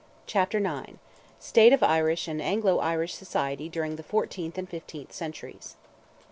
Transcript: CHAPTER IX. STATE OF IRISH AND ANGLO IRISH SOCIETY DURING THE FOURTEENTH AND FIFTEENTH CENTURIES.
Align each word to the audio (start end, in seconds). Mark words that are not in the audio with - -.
CHAPTER 0.25 0.57
IX. 0.57 0.93
STATE 1.39 1.73
OF 1.73 1.83
IRISH 1.83 2.27
AND 2.27 2.41
ANGLO 2.41 2.79
IRISH 2.79 3.13
SOCIETY 3.13 3.69
DURING 3.69 3.97
THE 3.97 4.01
FOURTEENTH 4.01 4.57
AND 4.57 4.67
FIFTEENTH 4.67 5.13
CENTURIES. 5.13 5.75